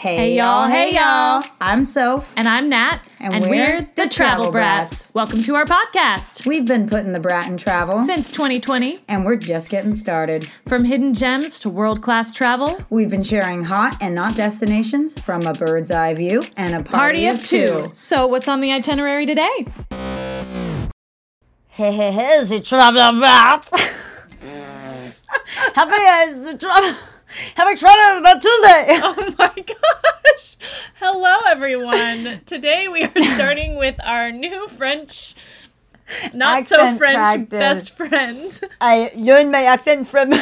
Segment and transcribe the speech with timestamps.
[0.00, 1.42] Hey, y'all, hey y'all.
[1.60, 2.32] I'm Soph.
[2.34, 3.00] And I'm Nat.
[3.20, 5.12] And we're the Travel Brats.
[5.12, 6.46] Welcome to our podcast.
[6.46, 10.50] We've been putting the brat in travel, Since 2020, and we're just getting started.
[10.66, 15.42] from hidden gems to world class travel, We've been sharing hot and not destinations from
[15.42, 17.90] a bird's eye view and a party, party of two.
[17.92, 19.66] So, what's on the itinerary today?
[21.68, 23.70] Hey, hey, hey, the traveler brats.
[25.74, 26.96] Happy as the travel.
[27.54, 28.86] Happy travel on about Tuesday.
[29.02, 30.56] Oh my gosh.
[30.98, 32.40] Hello, everyone.
[32.44, 35.34] Today we are starting with our new French,
[36.34, 37.48] not so French practice.
[37.50, 38.60] best friend.
[38.80, 40.32] I learned my accent from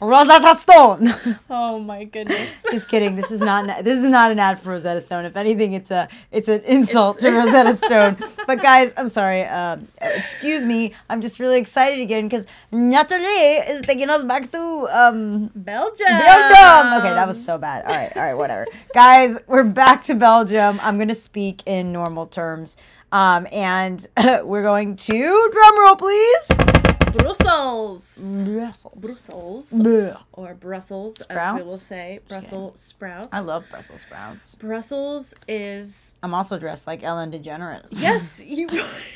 [0.00, 1.14] Rosetta Stone.
[1.50, 2.50] Oh my goodness.
[2.70, 3.16] Just kidding.
[3.16, 3.84] This is not.
[3.84, 5.24] This is not an ad for Rosetta Stone.
[5.24, 6.08] If anything, it's a.
[6.30, 8.16] It's an insult to Rosetta Stone.
[8.46, 9.42] But guys, I'm sorry.
[9.42, 10.94] Um, excuse me.
[11.08, 14.58] I'm just really excited again because Natalie is taking us back to
[14.92, 16.06] um Belgium.
[16.06, 16.92] Belgium.
[16.98, 17.84] Okay, that was so bad.
[17.84, 18.66] All right, all right, whatever.
[18.94, 20.78] Guys, we're back to Belgium.
[20.82, 22.76] I'm gonna speak in normal terms.
[23.12, 24.06] Um, and
[24.42, 26.75] we're going to drum roll, please.
[27.18, 28.18] Brussels.
[28.44, 28.92] Brussels.
[28.96, 29.70] Brussels.
[29.70, 30.18] Bleh.
[30.32, 32.20] Or Brussels, as we will say.
[32.28, 33.28] Brussels sprouts.
[33.32, 34.54] I love Brussels sprouts.
[34.56, 37.88] Brussels is I'm also dressed like Ellen DeGeneres.
[37.92, 38.68] yes, you.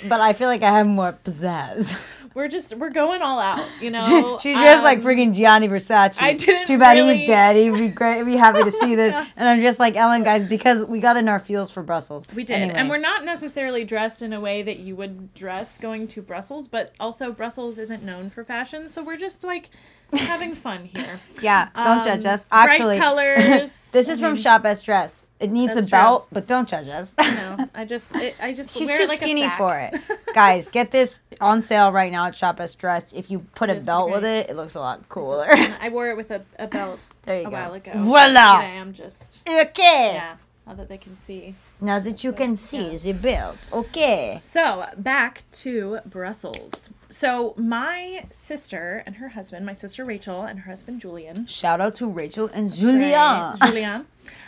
[0.08, 1.96] but I feel like I have more pizzazz.
[2.34, 4.38] We're just we're going all out, you know.
[4.40, 6.16] She's dressed like Um, freaking Gianni Versace.
[6.20, 7.56] I didn't Too bad really- he's dead.
[7.56, 8.18] He'd be great.
[8.18, 9.12] He'd be happy to see this.
[9.36, 12.26] And I'm just like Ellen, guys, because we got in our feels for Brussels.
[12.34, 12.78] We did, Anyway.
[12.78, 16.68] and we're not necessarily dressed in a way that you would dress going to Brussels,
[16.68, 19.70] but also Brussels isn't known for fashion, so we're just like
[20.12, 21.20] having fun here.
[21.42, 22.44] Yeah, don't judge Um, us.
[22.44, 23.88] bright Actually, colors.
[23.92, 25.24] this is from Shop S Dress.
[25.40, 25.98] It needs That's a true.
[25.98, 27.14] belt, but don't judge us.
[27.18, 29.56] No, I just it, I just She's wear too it like a skinny sack.
[29.58, 30.00] for it.
[30.34, 33.12] Guys, get this on sale right now at Shop S Dress.
[33.14, 35.46] If you put a belt with it, it looks a lot cooler.
[35.50, 37.56] I wore it with a, a belt There you a go.
[37.56, 37.92] while ago.
[37.96, 38.58] Voila.
[38.58, 40.12] I'm just okay.
[40.14, 40.36] yeah,
[40.70, 41.54] now that they can see.
[41.80, 43.56] Now that you can see the belt.
[43.72, 44.38] Okay.
[44.40, 46.90] So back to Brussels.
[47.08, 51.96] So my sister and her husband, my sister Rachel and her husband Julian, Shout out
[51.96, 53.16] to Rachel and Julia.
[53.16, 54.06] Right, Julian.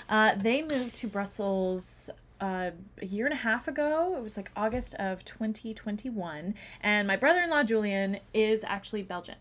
[0.09, 2.09] Uh, they moved to Brussels
[2.41, 4.15] uh, a year and a half ago.
[4.17, 6.55] It was like August of 2021.
[6.83, 9.37] And my brother in law, Julian, is actually Belgian.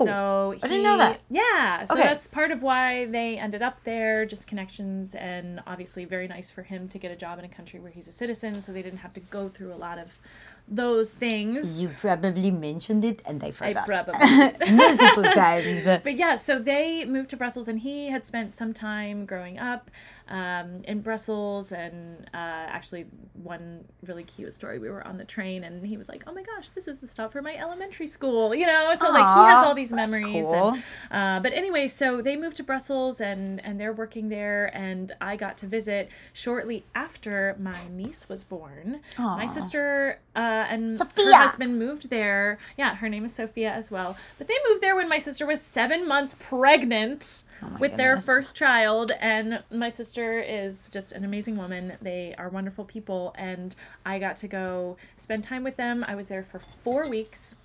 [0.00, 1.20] Oh, so I didn't know that.
[1.30, 2.02] Yeah, so Okay.
[2.04, 6.62] that's part of why they ended up there, just connections, and obviously very nice for
[6.62, 9.00] him to get a job in a country where he's a citizen, so they didn't
[9.00, 10.18] have to go through a lot of
[10.66, 11.82] those things.
[11.82, 13.88] You probably mentioned it and I forgot.
[13.88, 15.84] I probably Multiple times.
[16.02, 19.90] but yeah, so they moved to Brussels, and he had spent some time growing up
[20.28, 21.72] um, in Brussels.
[21.72, 26.08] And uh, actually, one really cute story: we were on the train, and he was
[26.08, 28.92] like, "Oh my gosh, this is the stop for my elementary school," you know.
[28.98, 30.44] So like he has all these memories.
[30.44, 30.72] cool.
[30.72, 35.12] And, uh, but anyway, so they moved to Brussels, and and they're working there, and
[35.20, 39.00] I got to visit shortly after my niece was born.
[39.18, 41.24] My sister uh, and Sophia.
[41.24, 42.58] her husband moved there.
[42.76, 44.16] Yeah, her name is Sophia as well.
[44.38, 48.56] But they moved there when my sister was seven months pregnant Oh with their first
[48.56, 49.12] child.
[49.20, 51.94] And my sister is just an amazing woman.
[52.00, 53.34] They are wonderful people.
[53.36, 56.04] And I got to go spend time with them.
[56.06, 57.56] I was there for four weeks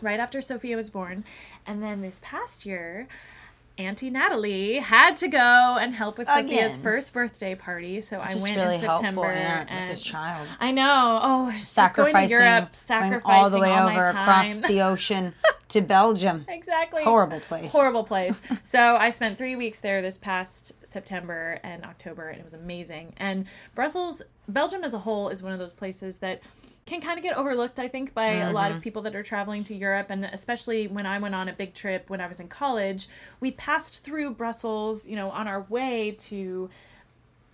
[0.00, 1.24] right after Sophia was born.
[1.66, 3.08] And then this past year,
[3.78, 5.38] Auntie Natalie had to go
[5.80, 8.00] and help with Sophia's first birthday party.
[8.00, 9.22] So I went really in September.
[9.22, 10.46] helpful aunt and with this child.
[10.60, 11.20] I know.
[11.22, 14.82] Oh, it's just going to Sacrificing, Europe, going all the way all over across the
[14.82, 15.34] ocean
[15.72, 16.44] to Belgium.
[16.48, 17.02] exactly.
[17.04, 17.72] Horrible place.
[17.72, 18.40] Horrible place.
[18.62, 23.12] so I spent three weeks there this past September and October, and it was amazing.
[23.16, 26.40] And Brussels, Belgium as a whole, is one of those places that
[26.84, 28.76] can kind of get overlooked, I think, by a lot Mm-hmm.
[28.78, 30.08] of people that are traveling to Europe.
[30.10, 33.06] And especially when I went on a big trip when I was in college,
[33.38, 36.68] we passed through Brussels, you know, on our way to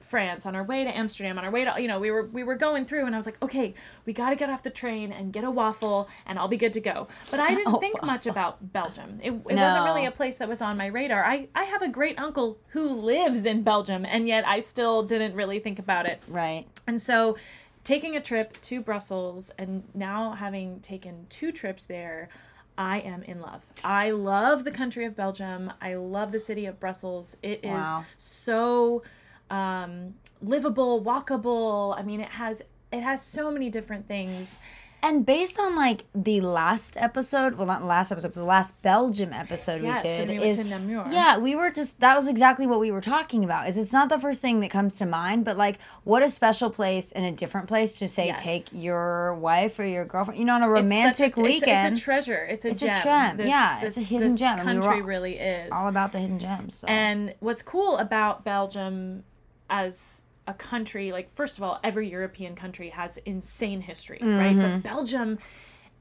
[0.08, 2.42] France, on our way to Amsterdam, on our way to you know, we were we
[2.42, 3.74] were going through and I was like, okay,
[4.06, 6.80] we gotta get off the train and get a waffle and I'll be good to
[6.80, 7.08] go.
[7.30, 9.20] But I didn't oh, think much about Belgium.
[9.22, 11.24] It, it wasn't really a place that was on my radar.
[11.24, 15.34] I, I have a great uncle who lives in Belgium and yet I still didn't
[15.34, 16.22] really think about it.
[16.28, 16.66] Right.
[16.86, 17.36] And so
[17.84, 22.28] taking a trip to Brussels and now having taken two trips there,
[22.76, 23.66] I am in love.
[23.82, 25.72] I love the country of Belgium.
[25.80, 27.36] I love the city of Brussels.
[27.42, 28.04] It is Wow.
[28.16, 29.02] so
[29.50, 31.98] um, livable, walkable.
[31.98, 32.62] I mean, it has
[32.92, 34.58] it has so many different things.
[35.00, 38.82] And based on like the last episode, well, not the last episode, but the last
[38.82, 42.80] Belgium episode Yes, we did we is yeah, we were just that was exactly what
[42.80, 43.68] we were talking about.
[43.68, 46.68] Is it's not the first thing that comes to mind, but like what a special
[46.68, 48.42] place in a different place to say Yes.
[48.42, 51.92] take your wife or your girlfriend, you know, on a It's romantic a, it's- weekend.
[51.92, 52.44] It's, a treasure.
[52.50, 53.36] It's a It's a gem.
[53.36, 53.46] gem.
[53.46, 55.70] Yeah, it's a hidden this gem, and we Country all- really is.
[55.72, 56.74] all about the hidden gems.
[56.74, 56.88] So.
[56.88, 59.22] And what's cool about Belgium
[59.70, 64.56] as a country, like first of all, every European country has insane history, right?
[64.56, 64.80] Mm-hmm.
[64.80, 65.38] But Belgium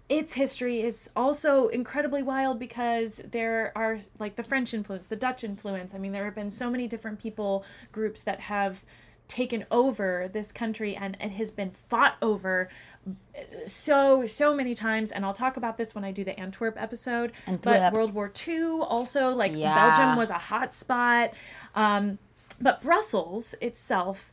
[0.10, 5.44] its history is also incredibly wild because there are like the French influence, the Dutch
[5.44, 5.94] influence.
[5.94, 8.86] I mean, there have been so many different people groups that have
[9.28, 12.69] taken over this country and it has been fought over
[13.66, 17.34] so so many times and i'll talk about this when i do the antwerp episode
[17.62, 19.75] but world war ii also like Yeah.
[19.75, 21.34] belgium was a hot spot
[21.75, 22.19] um,
[22.62, 24.31] but brussels itself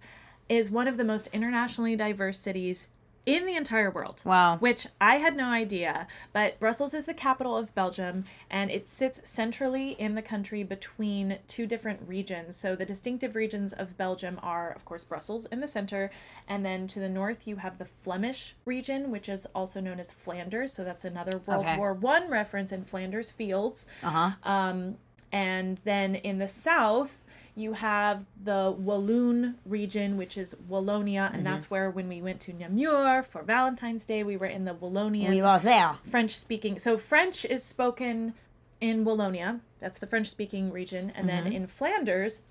[0.49, 2.89] is one of the most internationally diverse cities
[3.27, 4.59] in the entire world Wow.
[4.59, 9.23] which i had no idea but brussels is the capital of belgium and it sits
[9.25, 14.71] centrally in the country between two different regions so the distinctive regions of belgium are
[14.73, 16.11] of course brussels in the center
[16.47, 20.13] and then to the north you have the flemish region which is also known as
[20.13, 21.79] flanders so that's another world Okay.
[21.79, 24.33] war one reference in flanders fields uh-huh.
[24.43, 24.97] um,
[25.33, 27.24] and then in the south,
[27.57, 31.35] you have the Walloon region, which is Wallonia, Mm-hmm.
[31.37, 34.75] and that's where when we went to Namur for Valentine's Day, we were in the
[34.75, 35.95] Wallonian we was there.
[36.11, 36.79] French speaking.
[36.79, 38.35] So French is spoken
[38.81, 39.61] in Wallonia.
[39.81, 42.43] That's the French speaking region, and then in Flanders,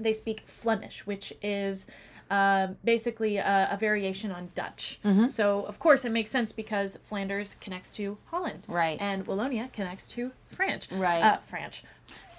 [0.00, 1.86] they speak Flemish, which is
[2.30, 4.98] uh, basically a, a variation on Dutch.
[5.28, 8.98] So of course it makes sense because Flanders connects to Holland, Right.
[9.00, 11.22] and Wallonia connects to French, Right.
[11.22, 11.82] Uh, French.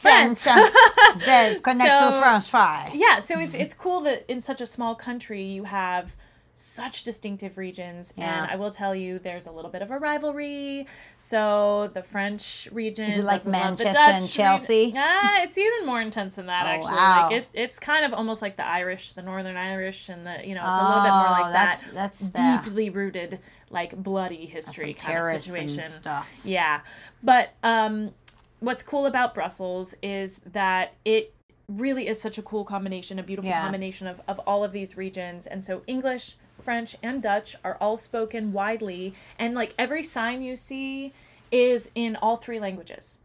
[0.01, 0.43] French.
[1.63, 2.91] Connects to French fry.
[2.93, 6.15] Yeah, so it's it's cool that in such a small country you have
[6.53, 8.43] such distinctive regions Yeah.
[8.43, 10.85] and I will tell you there's a little bit of a rivalry.
[11.17, 14.85] So the French region Is like doesn't love the Manchester and Chelsea?
[14.87, 15.01] Region.
[15.03, 16.93] Ah, it's even more intense than that Oh, actually.
[16.93, 17.27] wow.
[17.31, 20.53] Like it, it's kind of almost like the Irish, the Northern Irish and the you
[20.53, 21.93] know, it's a little bit more Oh, like that's- that.
[21.95, 22.19] that's
[22.65, 23.39] deeply rooted
[23.71, 25.81] like bloody history kind of situation.
[25.89, 26.29] stuff.
[26.43, 26.81] Yeah.
[27.23, 28.13] But um
[28.61, 31.33] what's cool about Brussels is that it
[31.67, 33.61] really is such a cool combination, a beautiful Yeah.
[33.63, 35.45] combination of, of all of these regions.
[35.47, 39.13] And so English, French, and Dutch are all spoken widely.
[39.39, 41.13] And like every sign you see
[41.51, 43.19] is in all three languages.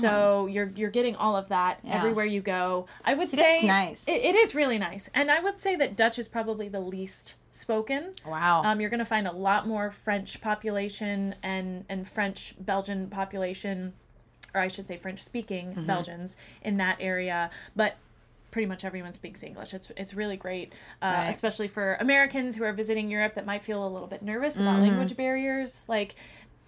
[0.00, 1.88] So you're you're getting all of that Oh.
[1.88, 1.96] Yeah.
[1.96, 2.86] everywhere you go.
[3.04, 4.06] I would See, say nice.
[4.08, 7.34] It, it is really nice, and I would say that Dutch is probably the least
[7.50, 8.12] spoken.
[8.24, 8.62] Wow.
[8.64, 13.94] Um, you're going to find a lot more French population and and French Belgian population,
[14.54, 15.86] or I should say French speaking Mm-hmm.
[15.86, 17.96] Belgians in that area, but.
[18.50, 19.72] Pretty much everyone speaks English.
[19.72, 21.30] It's it's really great, uh, Right.
[21.30, 24.74] especially for Americans who are visiting Europe that might feel a little bit nervous about
[24.74, 24.82] Mm-hmm.
[24.88, 25.86] language barriers.
[25.88, 26.16] Like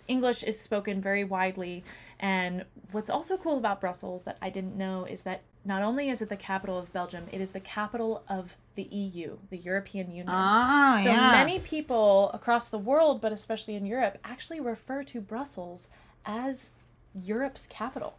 [0.08, 1.84] English is spoken very widely.
[2.19, 6.22] And what's also cool about Brussels that I didn't know is that not only is
[6.22, 10.31] it the capital of Belgium, it is the capital of the EU, the European Union.
[10.31, 11.32] oh, so yeah.
[11.32, 15.88] many people across the world, but especially in Europe, actually refer to Brussels
[16.25, 16.70] as
[17.14, 18.14] Europe's capital.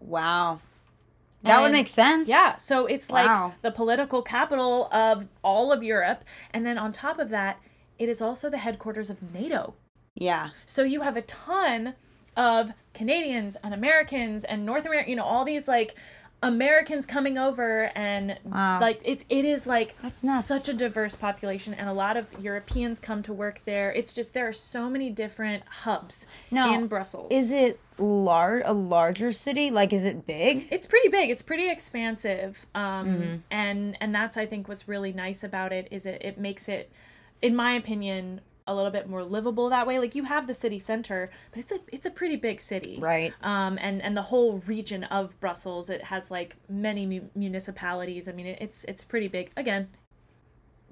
[0.00, 0.60] wow.
[1.42, 2.28] That would make sense.
[2.28, 3.52] Yeah, so it's like Wow.
[3.62, 6.24] the political capital of all of Europe.
[6.52, 7.60] And then on top of that,
[8.00, 9.74] it is also the headquarters of NATO.
[10.16, 10.50] Yeah.
[10.64, 11.94] So you have a ton
[12.36, 15.94] of Canadians and Americans and North America, you know, all these like
[16.42, 18.80] Americans coming over and Wow.
[18.80, 19.94] like it, it is like
[20.42, 23.92] such a diverse population and a lot of Europeans come to work there.
[23.92, 27.28] It's just there are so many different hubs Now, in Brussels.
[27.30, 29.70] Is it lar- a larger city?
[29.70, 30.66] Like, is it big?
[30.70, 33.34] it's pretty big it's pretty expansive um Mm-hmm.
[33.50, 36.90] and and that's i think what's really nice about it is it, it makes it
[37.42, 40.78] in my opinion a little bit more livable that way like you have the city
[40.78, 43.32] center but it's a it's a pretty big city Right.
[43.42, 48.32] um and and the whole region of brussels it has like many mu- municipalities i
[48.32, 49.88] mean it, it's it's pretty big again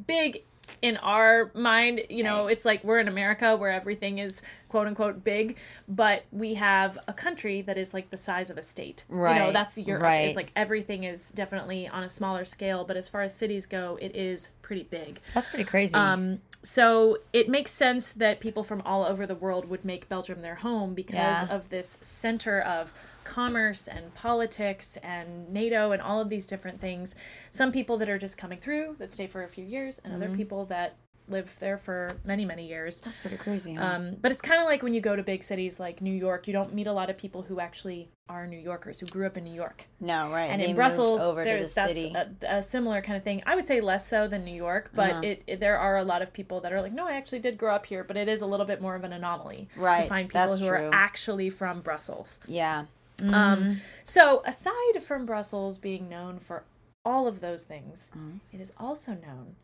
[0.06, 0.42] big
[0.82, 5.22] in our mind you know it's like we're in america where everything is quote unquote
[5.24, 5.56] big
[5.88, 9.34] but we have a country that is like the size of a state Right.
[9.34, 10.18] you know that's europe right.
[10.26, 13.98] it's like everything is definitely on a smaller scale but as far as cities go
[14.00, 15.94] it is pretty big That's pretty crazy.
[15.94, 20.40] um, so it makes sense that people from all over the world would make Belgium
[20.42, 21.46] their home because Yeah.
[21.54, 22.92] of this center of
[23.22, 27.14] commerce and politics and NATO and all of these different things.
[27.50, 30.22] Some people that are just coming through that stay for a few years, and Mm-hmm.
[30.22, 30.96] other people that
[31.28, 33.00] lived there for many many years.
[33.00, 33.74] That's pretty crazy.
[33.74, 33.84] Huh?
[33.84, 36.46] Um, but it's kind of like when you go to big cities like New York,
[36.46, 39.36] you don't meet a lot of people who actually are New Yorkers who grew up
[39.36, 39.86] in New York.
[40.00, 40.44] no, right.
[40.50, 42.14] And they in Brussels, over to the there's that's city.
[42.14, 43.42] a, a similar kind of thing.
[43.46, 45.20] I would say less so than New York, but Uh-huh.
[45.24, 47.58] it, it there are a lot of people that are like, no, I actually did
[47.58, 50.02] grow up here, but it is a little bit more of an anomaly right.
[50.04, 50.76] to find people that's who true.
[50.88, 52.40] are actually from Brussels.
[52.46, 52.84] yeah.
[53.32, 56.64] Um, so aside from Brussels being known for
[57.04, 58.38] all of those things, Mm-hmm.
[58.52, 59.54] it is also known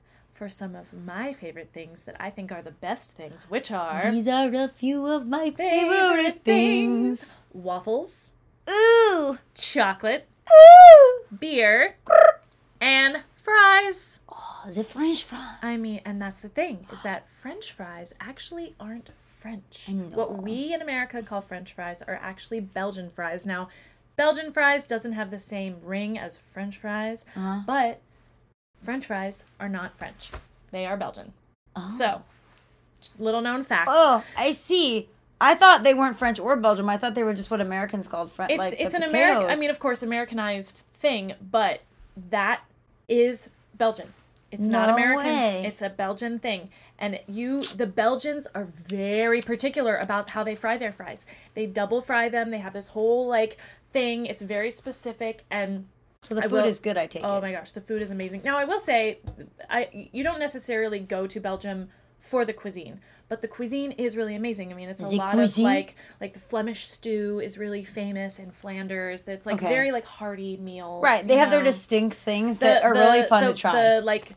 [0.40, 4.10] for some of my favorite things that I think are the best things, which are
[4.10, 7.34] These are a few of my favorite things.
[7.52, 8.30] waffles,
[8.66, 9.36] Ooh.
[9.54, 11.24] chocolate, Ooh.
[11.38, 11.96] beer,
[12.80, 14.20] and fries.
[14.30, 15.58] Oh, the French fries.
[15.60, 19.90] I mean, and that's the thing is that French fries actually aren't French.
[20.14, 23.44] What we in America call French fries are actually Belgian fries.
[23.44, 23.68] Now,
[24.16, 27.60] Belgian fries doesn't have the same ring as French fries, Uh-huh.
[27.66, 28.00] but
[28.82, 30.30] French fries are not French.
[30.70, 31.32] They are Belgian.
[31.76, 31.88] Oh.
[31.88, 32.22] So,
[33.18, 33.88] little known fact.
[33.92, 35.08] Oh, I see.
[35.40, 36.88] I thought they weren't French or Belgium.
[36.88, 38.50] I thought they were just what Americans called French.
[38.50, 39.50] it's like it's an American.
[39.50, 41.80] I mean, of course, Americanized thing, but
[42.30, 42.62] that
[43.08, 44.12] is Belgian.
[44.52, 45.26] It's not American.
[45.26, 45.64] way.
[45.64, 46.70] It's a Belgian thing.
[46.98, 51.24] And you, the Belgians are very particular about how they fry their fries.
[51.54, 52.50] They double fry them.
[52.50, 53.56] They have this whole like
[53.92, 54.26] thing.
[54.26, 55.86] It's very specific and.
[56.22, 56.96] So the food will- is good.
[56.96, 57.42] I take Oh it.
[57.42, 58.42] my gosh, the food is amazing.
[58.44, 59.18] Now I will say,
[59.68, 61.88] I you don't necessarily go to Belgium
[62.20, 64.70] for the cuisine, but the cuisine is really amazing.
[64.70, 65.66] I mean, it's a The lot cuisine?
[65.66, 69.22] of like like the Flemish stew is really famous in Flanders.
[69.22, 69.68] That's like Okay.
[69.68, 71.02] very like hearty meals.
[71.02, 73.72] Right, they have their distinct things The- that are the- really fun to try.
[73.72, 74.32] The like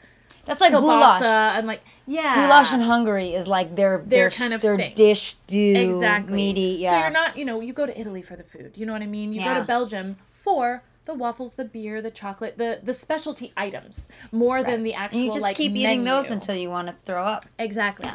[0.45, 1.21] That's like goulash.
[1.23, 4.93] and like yeah, Goulash in Hungary is like their their, kind of their thing.
[4.95, 6.75] dish stew, exactly meaty.
[6.77, 8.71] So Yeah, you're not you know you go to Italy for the food.
[8.75, 9.33] You know what I mean?
[9.33, 14.09] You go to Belgium for the waffles, the beer, the chocolate, the the specialty items
[14.31, 16.95] more than the actual and you just like keep eating those until you want to
[17.05, 17.45] throw up.
[17.59, 18.09] Exactly.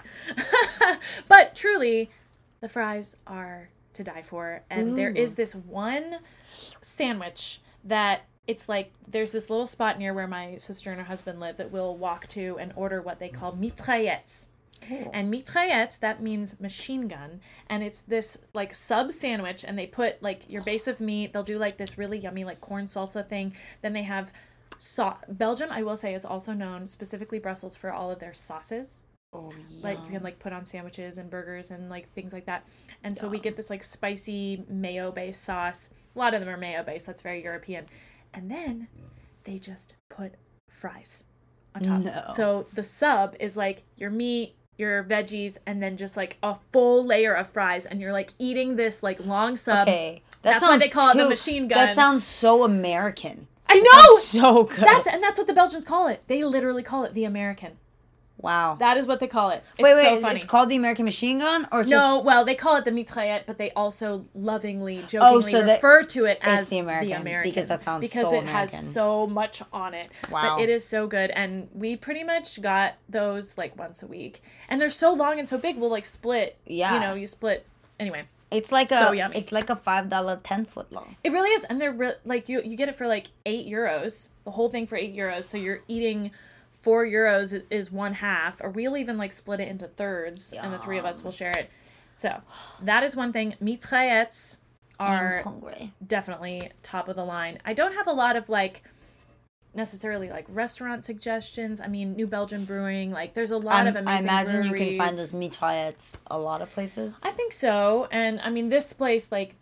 [1.28, 2.10] but truly,
[2.60, 4.62] the fries are to die for.
[4.70, 6.18] And there is this one
[6.80, 11.38] sandwich that it's like there's this little spot near where my sister and her husband
[11.38, 14.46] live that we'll walk to and order what they call mitraillettes.
[15.12, 17.40] And mitraillettes, that means machine gun.
[17.68, 21.32] And it's this like sub sandwich, and they put like your base of meat.
[21.32, 23.54] They'll do like this really yummy like corn salsa thing.
[23.82, 24.32] Then they have
[24.78, 29.02] sau Belgium, I will say, is also known, specifically Brussels, for all of their sauces
[29.34, 32.64] Oh like you can like put on sandwiches and burgers and like things like that.
[33.04, 35.90] And so we get this like spicy mayo based sauce.
[36.16, 37.06] A lot of them are mayo based.
[37.06, 37.84] That's very European.
[38.32, 38.88] And then
[39.44, 40.32] they just put
[40.70, 41.24] fries
[41.74, 42.00] on top.
[42.00, 42.24] No.
[42.34, 47.04] So the sub is like your meat, your veggies, and then just like a full
[47.04, 49.88] layer of fries, and you're like eating this like long sub.
[49.88, 51.86] Okay, that That's why they call it the machine gun.
[51.86, 53.48] That sounds so American.
[53.68, 54.16] I know.
[54.18, 54.78] so good.
[54.78, 56.22] That's and that's what the Belgians call it.
[56.26, 57.76] They literally call it the American.
[58.38, 58.76] Wow.
[58.76, 59.62] That is what they call it.
[59.76, 62.54] It's wait, wait, so it's- called the American machine gun, or just No, well, they
[62.54, 66.68] call it the mitraillette, but they also lovingly, jokingly Oh, so refer to it as
[66.68, 68.78] the American, because that sounds because so it American.
[68.78, 70.10] has so much on it.
[70.30, 70.56] Wow.
[70.56, 74.42] But it is so good, and we pretty much got those like once a week,
[74.68, 75.76] and they're so long and so big.
[75.76, 76.56] We'll like split.
[76.66, 76.94] Yeah.
[76.94, 77.66] You know, you split.
[78.00, 79.36] Anyway, It's like So a yummy.
[79.36, 81.16] it's like a five dollar ten foot long.
[81.24, 84.28] it really is, and they're re- like you you get it for like eight euros,
[84.44, 85.44] the whole thing for eight euros.
[85.44, 86.30] So you're eating.
[86.80, 90.78] Four euros is one half, or we'll even like split it into thirds, and the
[90.78, 91.70] three of us will share it.
[92.14, 92.40] So
[92.82, 93.54] that is one thing.
[93.62, 94.56] Mitraillettes
[95.00, 95.44] are
[96.06, 97.58] definitely top of the line.
[97.64, 98.82] I don't have a lot of like
[99.74, 101.80] necessarily like restaurant suggestions.
[101.80, 104.28] I mean, New Belgium Brewing, like there's a lot I'm- of amazing.
[104.28, 107.20] I imagine you can find those mitraillettes a lot of places.
[107.24, 108.08] I think so.
[108.10, 109.54] And I mean, this place like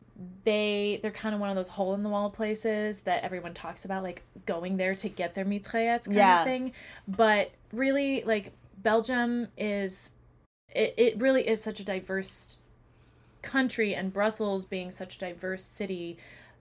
[0.44, 3.84] they they're kind of one of those hole in the wall places that everyone talks
[3.84, 6.40] about like going there to get their mitraillettes kind Yeah.
[6.40, 6.72] of thing.
[7.06, 10.12] But really like Belgium is
[10.74, 12.58] it, it really is such a diverse
[13.42, 16.16] country and Brussels being such a diverse city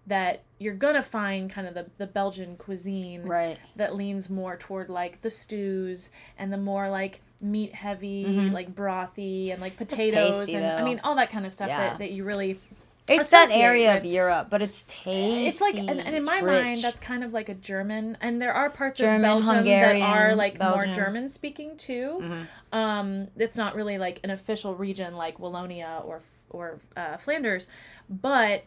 [0.07, 3.57] that you're gonna find kind of the, the Belgian cuisine right.
[3.75, 8.53] that leans more toward like the stews and the more like meat heavy, mm-hmm.
[8.53, 11.89] like brothy and like potatoes tasty, and I mean all that kind of stuff Yeah.
[11.89, 12.59] that, that you really
[13.07, 15.45] It's that area of Europe, but it's tasty.
[15.45, 16.63] it's like and, and in my rich.
[16.63, 19.99] mind that's kind of like a German and there are parts German, of Belgium Hungarian,
[19.99, 22.19] that are like more German speaking too.
[22.21, 22.43] Mm-hmm.
[22.75, 27.67] Um it's not really like an official region like Wallonia or or uh, Flanders,
[28.09, 28.63] but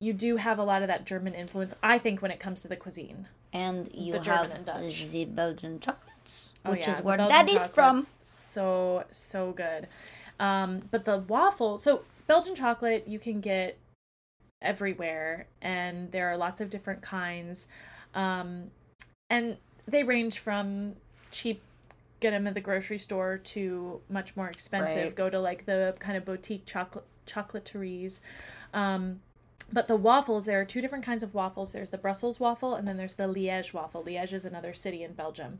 [0.00, 2.68] you do have a lot of that German influence I think when it comes to
[2.68, 3.28] the cuisine.
[3.52, 5.10] and you the have and Dutch.
[5.10, 8.04] the Belgian chocolates, Oh, which yeah, is where that is from.
[8.22, 9.86] So so good.
[10.40, 13.78] Um, but the waffle, so Belgian chocolate you can get
[14.62, 17.68] everywhere, and there are lots of different kinds,
[18.14, 18.70] um,
[19.30, 19.56] and
[19.86, 20.94] they range from
[21.30, 21.62] cheap
[22.20, 25.04] get them at the grocery store to much more expensive.
[25.04, 25.14] Right.
[25.14, 28.20] Go to like the kind of boutique chocolate chocolateries.
[28.72, 29.20] Um,
[29.72, 31.72] but the waffles, there are two different kinds of waffles.
[31.72, 34.02] There's the Brussels waffle, and then there's the Liège waffle.
[34.04, 35.58] Liège is another city in Belgium,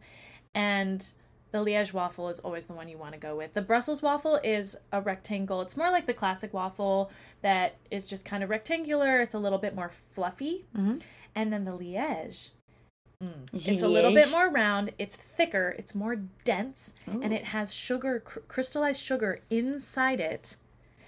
[0.55, 1.13] and
[1.57, 3.55] the Liège waffle is always the one you want to go with.
[3.55, 5.63] The Brussels waffle is a rectangle.
[5.63, 7.11] It's more like the classic waffle
[7.43, 9.21] that is just kind of rectangular.
[9.21, 11.01] It's a little bit more fluffy, Mhm.
[11.35, 12.51] and then the Liège.
[13.23, 14.93] mm, It's a little bit more round.
[14.99, 15.75] It's thicker.
[15.79, 20.57] It's more dense, and it has sugar, cr- crystallized sugar inside it.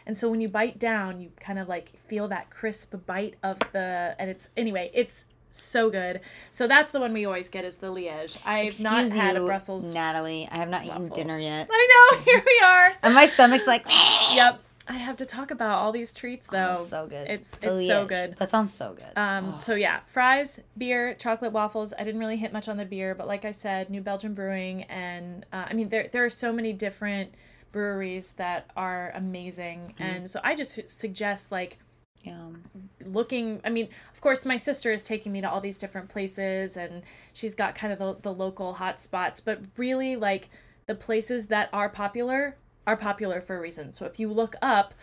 [0.07, 3.59] And so when you bite down, you kind of like feel that crisp bite of
[3.73, 5.26] the, and it's anyway, it's
[5.61, 6.21] so good.
[6.50, 8.38] So that's the one we always get is the Liège.
[8.45, 9.93] I've not had a you, Brussels.
[9.95, 10.49] Natalie.
[10.50, 12.19] I have not eaten dinner yet, I know.
[12.25, 12.93] Here we are.
[13.03, 13.85] and my stomach's like.
[14.33, 14.61] Yep.
[14.91, 16.71] I have to talk about all these treats though.
[16.71, 17.29] Oh, so good.
[17.29, 18.37] It's The it's so good.
[18.38, 19.12] That sounds so good.
[19.17, 19.61] Um, Oh.
[19.62, 21.93] so yeah, fries, beer, chocolate waffles.
[21.99, 24.85] I didn't really hit much on the beer, but like I said, New Belgium Brewing,
[24.85, 27.35] and uh, I mean there there are so many different
[27.71, 30.03] breweries that are amazing, Mm-hmm.
[30.03, 31.77] and so I just suggest like
[32.23, 32.63] Yum.
[33.05, 33.61] looking.
[33.65, 37.03] I mean, of course, my sister is taking me to all these different places, and
[37.33, 40.51] she's got kind of the the local hot spots, but really like
[40.87, 42.57] the places that are popular
[42.87, 43.93] are popular for a reason.
[43.93, 44.95] So if you look up,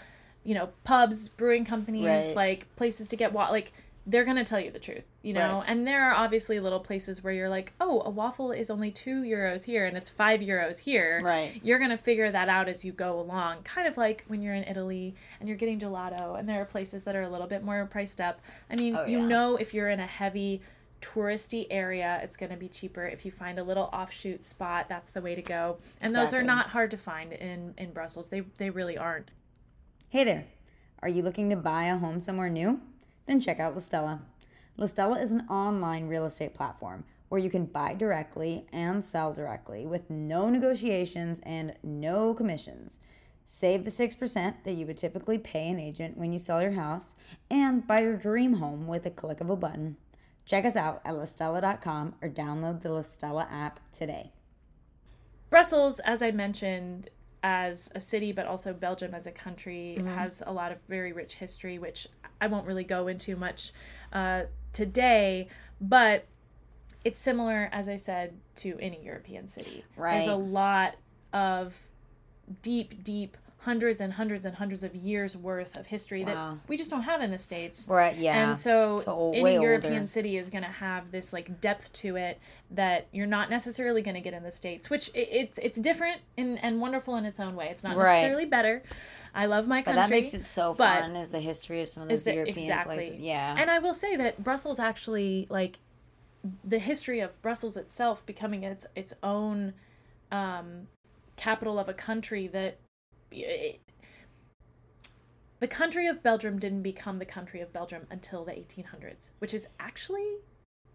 [0.43, 2.36] you know, pubs, brewing companies, Right.
[2.36, 3.72] like places to get wa- like
[4.07, 5.59] they're going to tell you the truth, you know?
[5.59, 5.65] Right.
[5.67, 9.24] And there are obviously little places where you're like, "Oh, a waffle is only 2
[9.24, 11.59] euros here and it's 5 euros here." Right.
[11.63, 13.63] You're going to figure that out as you go along.
[13.63, 17.03] Kind of like when you're in Italy and you're getting gelato and there are places
[17.03, 18.41] that are a little bit more priced up.
[18.69, 19.25] I mean, Oh, you yeah.
[19.25, 20.62] know if you're in a heavy
[21.01, 23.05] touristy area, it's going to be cheaper.
[23.05, 25.77] If you find a little offshoot spot, that's the way to go.
[26.01, 28.27] And those are not hard to find in in Brussels.
[28.27, 29.31] They they really aren't.
[30.09, 30.45] Hey there.
[31.01, 32.81] Are you looking to buy a home somewhere new?
[33.25, 34.22] Then check out Listella.
[34.77, 39.86] Listella is an online real estate platform where you can buy directly and sell directly
[39.86, 43.00] with no negotiations and no commissions.
[43.46, 47.15] Save the 6% that you would typically pay an agent when you sell your house
[47.50, 49.98] and buy your dream home with a click of a button.
[50.46, 54.32] Check us out at listella.com or download the Listella app today.
[55.50, 57.10] Brussels, as I mentioned,
[57.47, 60.07] as a city, but also Belgium as a country, Mm-hmm.
[60.07, 62.07] has a lot of very rich history, which
[62.41, 63.71] I won't really go into much
[64.11, 65.47] uh, today.
[65.79, 66.25] But
[67.03, 69.83] it's similar, as I said, to any European city.
[70.25, 70.95] There's a lot
[71.33, 71.77] of
[72.63, 76.34] deep, deep, hundreds and hundreds and hundreds of years worth of history Wow.
[76.62, 77.88] that we just don't have in the states.
[77.89, 78.50] Right, yeah.
[78.50, 80.07] And so all any European older.
[80.07, 82.39] city is going to have this like depth to it
[82.72, 86.22] that you're not necessarily going to get in the states, which i it's it's different
[86.37, 87.70] and, and wonderful in its own way.
[87.70, 88.18] It's not Right.
[88.22, 88.83] necessarily better.
[89.33, 89.94] I love my country.
[90.01, 92.59] But that makes it so fun is the history of some of those that- European
[92.59, 92.96] exactly.
[92.98, 93.20] places.
[93.20, 93.55] Yeah.
[93.57, 95.79] And I will say that Brussels actually like
[96.63, 99.74] the history of Brussels itself becoming its its own
[100.31, 100.87] um,
[101.35, 102.77] capital of a country that
[103.43, 103.81] it,
[105.59, 109.67] the country of Belgium didn't become the country of Belgium until the 1800s, which is
[109.79, 110.37] actually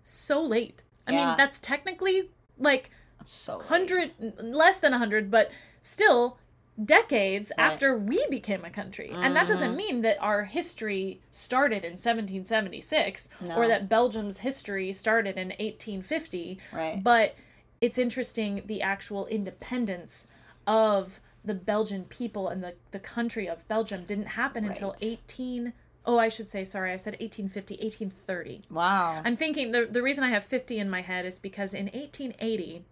[0.03, 0.83] so late.
[1.07, 1.27] I Yeah.
[1.29, 2.91] mean, that's technically like
[3.25, 3.67] so late.
[3.71, 5.51] 100 less than 100 but
[5.81, 6.39] still
[6.83, 7.65] decades Right.
[7.67, 9.47] after we became a country and that Mm-hmm.
[9.53, 13.57] doesn't mean that our history started in 1776 No.
[13.57, 17.03] or that belgium's history started in 1850 Right.
[17.03, 17.35] but
[17.83, 20.27] it's interesting the actual independence
[20.67, 25.21] of the belgian people and the, the country of belgium didn't happen until Right.
[25.29, 25.73] 18
[26.07, 29.23] oh i should say sorry i said 1850 1830 Wow.
[29.25, 32.85] I'm thinking the the reason I have 50 in my head is because in 1880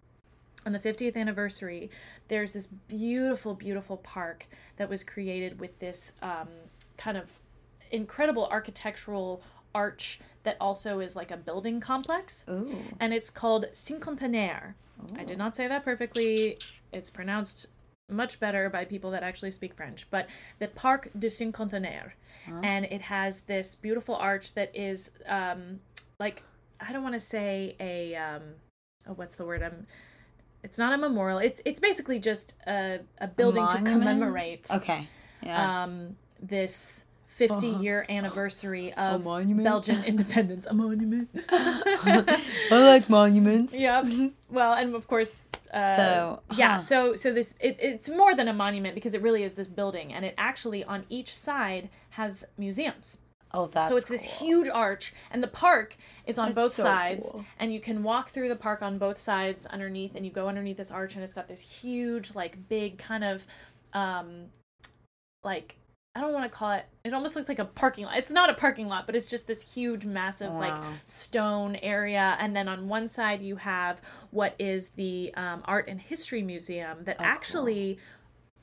[0.65, 1.89] on the 50th anniversary
[2.27, 6.47] there's this beautiful beautiful park that was created with this um,
[6.97, 7.39] kind of
[7.91, 9.41] incredible architectural
[9.73, 12.83] arch that also is like a building complex Ooh.
[12.99, 14.73] and it's called Cinquantenaire.
[15.17, 16.57] I did not say that perfectly.
[16.91, 17.67] It's pronounced
[18.09, 20.27] much better by people that actually speak French, but
[20.59, 22.11] the Parc du Cinquantenaire.
[22.63, 25.81] And it has this beautiful arch that is um
[26.19, 26.41] like
[26.79, 28.41] I don't want to say a um
[29.07, 29.61] oh what's the word?
[29.61, 29.85] I'm
[30.63, 31.37] it's not a memorial.
[31.39, 35.07] It's it's basically just a a building to commemorate Okay.
[35.43, 35.83] Yeah.
[35.83, 37.05] um this
[37.47, 39.23] 50 year anniversary of?
[39.23, 40.67] Belgian independence.
[40.69, 41.29] A monument.
[41.49, 42.37] I
[42.71, 43.73] like monuments.
[43.79, 44.05] Yep.
[44.49, 46.73] Well, and of course, uh, So, yeah.
[46.73, 46.79] huh.
[46.79, 50.13] So so this it, it's more than a monument because it really is this building,
[50.13, 53.17] and it actually on each side has museums.
[53.51, 55.95] Oh, that's so it's this huge arch, and the park
[56.27, 57.45] is on That's both so sides, cool.
[57.57, 60.77] and you can walk through the park on both sides underneath, and you go underneath
[60.77, 63.47] this arch, and it's got this huge, like big kind of,
[63.93, 64.45] um,
[65.43, 65.77] like.
[66.19, 66.85] I don't want to call it.
[67.05, 68.17] It almost looks like a parking lot.
[68.17, 72.35] It's not a parking lot, but it's just this huge, massive like stone area.
[72.39, 74.01] And then on one side you have
[74.31, 77.99] what is the um, Art and History Museum that Oh, actually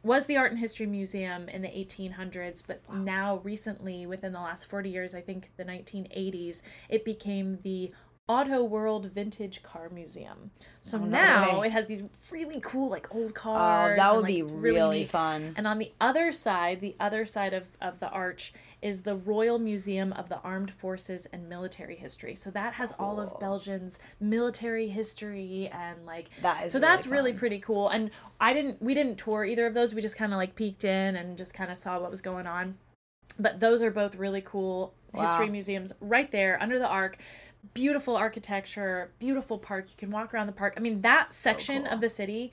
[0.02, 4.66] was the Art and History Museum in the 1800s, but now recently, within the last
[4.66, 7.90] 40 years, I think the 1980s, it became the
[8.28, 10.50] Auto World Vintage Car Museum.
[10.82, 11.68] So Oh, no now way.
[11.68, 13.56] it has these really cool, like old cars.
[13.56, 13.96] Oh, cars.
[13.96, 15.54] that and, would like, be really fun.
[15.56, 19.60] And on the other side, the other side of, of the arch is the Royal
[19.60, 22.34] Museum of the Armed Forces and Military History.
[22.34, 27.06] So that has all of Belgium's military history and like That is so really that's
[27.06, 27.88] really pretty cool.
[27.88, 28.10] And
[28.40, 29.94] I didn't we didn't tour either of those.
[29.94, 32.48] We just kind of like peeked in and just kind of saw what was going
[32.48, 32.76] on.
[33.38, 37.18] But those are both really cool history museums right there under the arc.
[37.74, 39.86] Beautiful architecture, beautiful park.
[39.88, 40.74] You can walk around the park.
[40.76, 41.92] I mean, that section cool.
[41.92, 42.52] of the city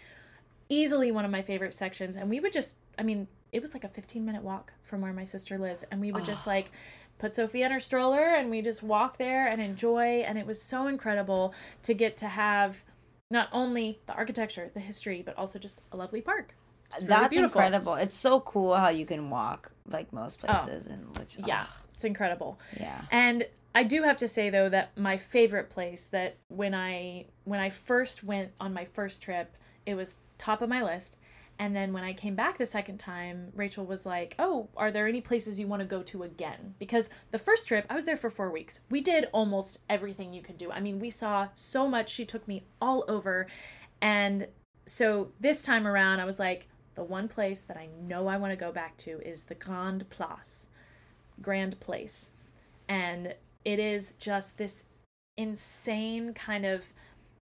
[0.70, 3.84] easily one of my favorite sections and we would just i mean it was like
[3.84, 6.72] a 15 minute walk from where my sister lives and we would just like
[7.20, 10.62] put sophie in her stroller and we just walk there and enjoy and it was
[10.62, 12.84] so incredible to get to have
[13.30, 16.56] not only the architecture the history but also just a lovely park
[16.96, 17.60] really That's beautiful.
[17.60, 17.96] incredible.
[17.96, 20.48] It's so cool how you can walk like most oh.
[20.48, 21.46] places and which Oh.
[21.48, 23.02] yeah it's incredible yeah.
[23.12, 23.46] And
[23.76, 27.70] I do have to say though that my favorite place that when I when I
[27.70, 29.56] first went on my first trip,
[29.86, 31.18] it was top of my list.
[31.60, 35.08] And then when I came back the second time, Rachel was like, "Oh, are there
[35.08, 38.18] any places you want to go to again?" Because the first trip, I was there
[38.18, 38.80] for 4 weeks.
[38.90, 40.72] We did almost everything you could do.
[40.72, 42.10] I mean, we saw so much.
[42.10, 43.48] She took me all over.
[44.02, 44.48] And
[44.86, 48.52] so this time around, I was like, the one place that I know I want
[48.52, 50.68] to go back to is the Grand Place.
[51.42, 52.32] Grand Place
[52.88, 54.86] and it is just this
[55.38, 56.94] insane kind of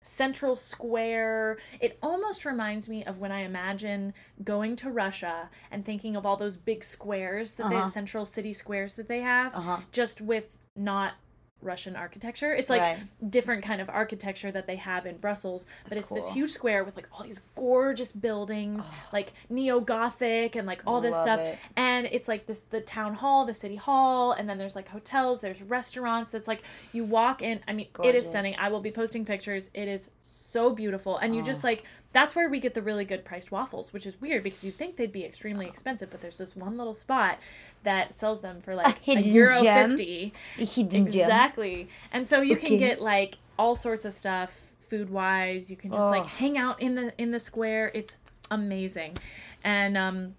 [0.01, 1.57] central square.
[1.81, 6.37] It almost reminds me of when I imagine going to Russia and thinking of all
[6.37, 7.85] those big squares that Uh-huh.
[7.85, 9.79] they central city squares that they have, Uh-huh.
[9.91, 11.15] just with not
[11.61, 12.53] Russian architecture.
[12.53, 12.97] It's like Right.
[13.31, 16.83] different kind of architecture that they have in Brussels, but That's it's this huge square
[16.83, 18.93] with like all these gorgeous buildings, oh.
[19.11, 21.59] like neo-gothic and like all this Love stuff it.
[21.75, 25.41] and it's like this the town hall the city hall and then there's like hotels
[25.41, 26.61] there's restaurants that's like
[26.93, 30.11] you walk in i mean it is stunning i will be posting pictures it is
[30.21, 31.45] so beautiful and you Oh.
[31.45, 34.63] just like that's where we get the really good priced waffles which is weird because
[34.63, 37.37] you'd think they'd be extremely expensive but there's this one little spot
[37.83, 39.91] that sells them for like a, hidden euro gem.
[39.91, 41.21] 50 The hidden gem.
[41.21, 41.87] exactly.
[42.11, 46.07] And so you can get like all sorts of stuff food wise you can just
[46.07, 46.25] like Oh.
[46.25, 47.91] hang out in the in the square.
[47.93, 48.17] It's
[48.49, 49.17] amazing.
[49.63, 50.35] And um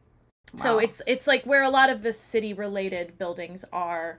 [0.56, 4.18] so it's it's like where a lot of the city related buildings are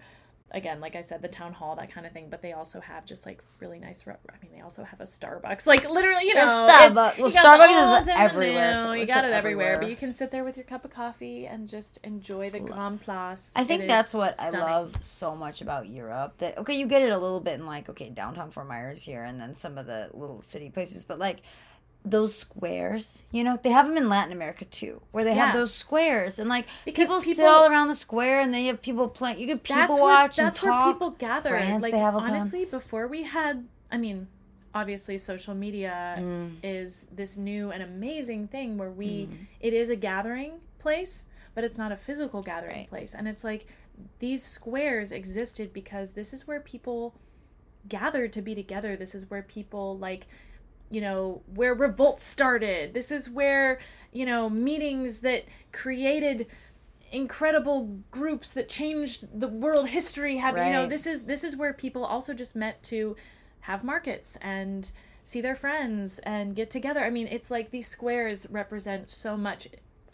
[0.52, 3.06] again like i said the town hall that kind of thing but they also have
[3.06, 6.34] just like really nice re- i mean they also have a starbucks like literally you
[6.34, 7.18] know Starbucks.
[7.18, 8.86] Well, Starbucks is old and the everywhere.
[8.86, 11.48] new, you got it everywhere but you can sit there with your cup of coffee
[11.48, 15.88] and just enjoy the grand place I think that's what I love so much about
[15.90, 16.38] Europe.
[16.38, 19.24] That okay, you get it a little bit in like okay, downtown Fort Myers here,
[19.24, 21.42] and then some of the little city places, but like
[22.04, 25.46] those squares, you know, they have them in Latin America too, where they Yeah.
[25.48, 28.66] have those squares, and like Because people, sit people- all around the square, and they
[28.66, 29.40] have people playing.
[29.40, 32.22] You can people that's watch where, that's where people gather France, like they have all
[32.22, 32.38] the time.
[32.38, 34.28] honestly before we had i mean
[34.74, 36.56] obviously social media Mm.
[36.64, 39.48] is this new and amazing thing where we Mm.
[39.60, 42.90] it is a gathering place but it's not a physical gathering Right.
[42.90, 43.66] place and it's like
[44.20, 47.14] these squares existed because this is where people
[47.88, 50.26] gathered to be together this is where people like
[50.92, 52.94] you know where revolts started.
[52.94, 53.80] This is where
[54.12, 56.48] you know meetings that created
[57.12, 61.74] incredible groups that changed the world history have you know this is this is where
[61.74, 63.16] people also just met to
[63.62, 64.92] have markets and
[65.24, 67.02] see their friends and get together.
[67.02, 69.68] I mean it's like these squares represent so much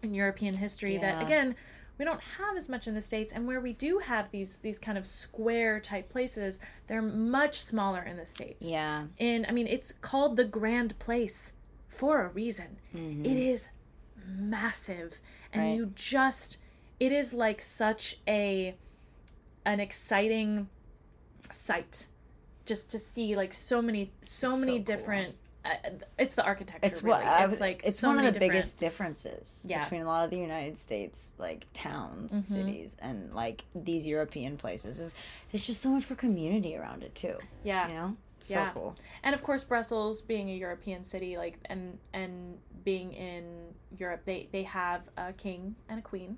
[0.03, 1.55] in european history that again
[1.97, 4.77] we don't have as much in the states and where we do have these these
[4.79, 9.67] kind of square type places they're much smaller in the states Yeah, and i mean
[9.67, 11.53] it's called the grand place
[11.89, 13.25] for a reason Mm-hmm.
[13.25, 13.69] It is
[14.25, 15.19] massive
[15.53, 15.75] and Right.
[15.75, 16.57] you just
[16.99, 18.75] it is like such a
[19.65, 20.67] an exciting
[21.51, 22.07] sight
[22.65, 24.83] just to see like so many so It's many cool.
[24.83, 25.35] different
[26.17, 28.77] it's the architecture it's what I it's like it's so one of the different- biggest
[28.77, 29.83] differences Yeah.
[29.83, 32.45] between a lot of the United States like towns, Mhm.
[32.45, 34.99] cities, and like these European places.
[34.99, 35.15] Is
[35.51, 37.35] there's just so much more community around it too.
[37.63, 38.71] yeah You know, so Yeah.
[38.73, 38.95] cool.
[39.23, 44.47] and of course brussels being a european city like and and being in europe they
[44.51, 46.37] they have a king and a queen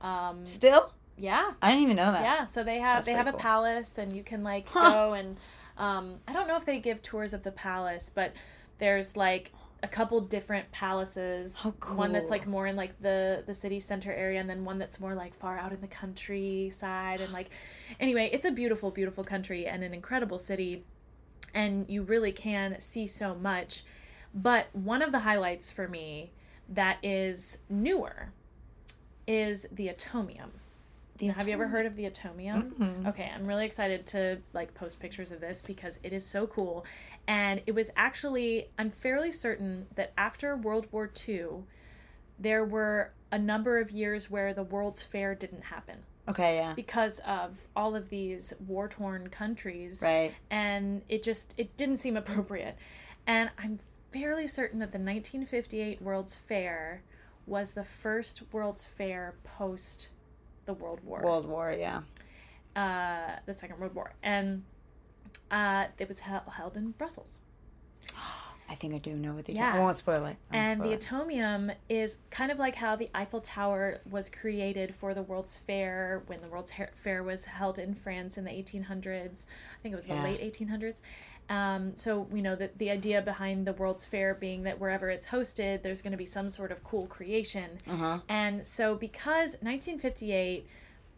[0.00, 2.22] um Still, yeah I didn't even know that.
[2.22, 4.90] Yeah, so they have That's they have a palace and you can like Huh.
[4.92, 5.36] go and
[5.76, 8.32] um I don't know if they give tours of the palace, but
[8.78, 11.54] there's like a couple different palaces.
[11.56, 14.78] How One that's like more in like the the city center area, and then one
[14.78, 17.20] that's more like far out in the countryside.
[17.20, 17.50] And like,
[18.00, 20.84] anyway, it's a beautiful, beautiful country and an incredible city,
[21.52, 23.84] and you really can see so much.
[24.34, 26.32] But one of the highlights for me
[26.68, 28.32] that is newer
[29.26, 30.52] is the Atomium.
[31.18, 32.74] The Have you ever heard of the Atomium?
[32.78, 33.08] Mm-mm.
[33.08, 36.84] Okay, I'm really excited to like post pictures of this because it is so cool.
[37.28, 41.64] And it was actually I'm fairly certain that after World War II,
[42.38, 45.98] there were a number of years where the World's Fair didn't happen
[46.28, 46.72] Okay, yeah.
[46.74, 50.32] because of all of these war-torn countries Right.
[50.50, 52.76] and it just it didn't seem appropriate.
[53.26, 53.78] And I'm
[54.12, 57.02] fairly certain that the 1958 World's Fair
[57.46, 60.08] was the first World's Fair post
[60.66, 62.02] the World War World War, yeah.
[62.76, 64.64] uh, the Second World War, and
[65.50, 67.40] uh, it was held, held in Brussels.
[68.66, 69.74] I think I do know what they Yeah.
[69.74, 70.36] I won't spoil it.
[70.50, 71.04] Won't And spoil the it.
[71.04, 76.22] Atomium is kind of like how the Eiffel Tower was created for the World's Fair
[76.28, 79.44] when the World's Fair was held in France in the 1800s.
[79.44, 80.24] I think it was the Yeah.
[80.24, 80.96] late 1800s.
[81.48, 85.26] Um, so we know that the idea behind the World's Fair being that wherever it's
[85.26, 87.78] hosted, there's going to be some sort of cool creation.
[87.88, 88.20] Uh-huh.
[88.28, 90.66] And so because 1958,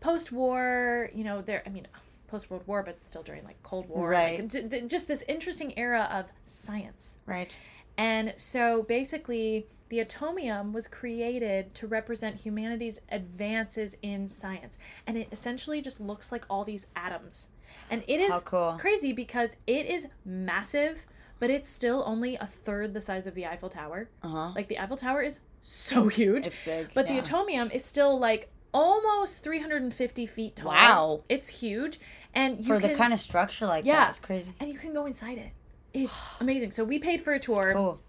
[0.01, 1.87] post-war, you know, there I mean,
[2.29, 4.49] post-World War, but still during like Cold War, like, Right.
[4.49, 7.17] d- d- just this interesting era of science.
[7.27, 7.57] Right.
[7.97, 14.77] And so basically, the atomium was created to represent humanity's advances in science.
[15.07, 17.49] And it essentially just looks like all these atoms.
[17.91, 18.77] And it is cool.
[18.81, 21.07] crazy because it is massive,
[21.39, 24.09] but it's still only a third the size of the Eiffel Tower.
[24.23, 24.53] Uh-huh.
[24.55, 26.47] Like the Eiffel Tower is so huge.
[26.47, 30.71] It's big, But the atomium is still like almost 350 feet tall.
[30.71, 31.23] Wow.
[31.29, 31.99] It's huge.
[32.35, 33.95] And you For the kind of structure like Yeah.
[33.97, 34.53] that, it's crazy.
[34.61, 35.51] and you can go inside it.
[35.95, 36.73] It's amazing.
[36.73, 37.73] So we paid for a tour.
[37.75, 38.01] Cool.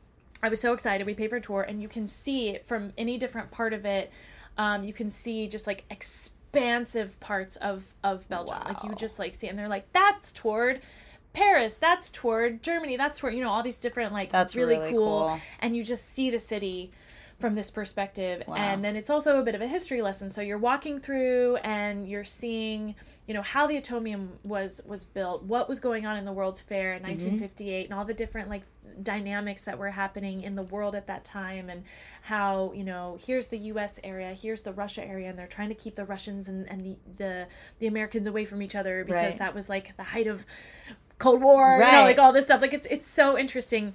[0.44, 1.08] I was so excited.
[1.08, 4.12] We paid for a tour, and you can see from any different part of it.
[4.56, 5.84] Um, you can see just like
[6.52, 8.58] expansive parts of of Belgium.
[8.66, 10.82] Like you just like see, and they're like, "That's toward
[11.34, 11.76] Paris.
[11.76, 12.98] That's toward Germany.
[12.98, 15.28] That's where you know all these different like That's really, really cool.
[15.28, 15.42] cool.
[15.60, 16.92] And you just see the city
[17.40, 18.56] from this perspective Wow.
[18.56, 22.10] and then it's also a bit of a history lesson so you're walking through and
[22.10, 22.96] you're seeing
[23.28, 26.62] you know how the atomium was was built what was going on in the world's
[26.62, 27.10] fair in Mm-hmm.
[27.12, 28.64] 1958 and all the different like
[29.04, 31.84] dynamics that were happening in the world at that time and
[32.24, 35.76] how you know here's the US area here's the Russia area and they're trying to
[35.76, 37.48] keep the Russians and, and the, the
[37.78, 39.38] the Americans away from each other because Right.
[39.40, 40.44] that was like the height of
[41.20, 43.94] Cold War you know like all this stuff like it's it's so interesting